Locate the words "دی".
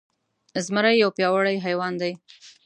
2.01-2.11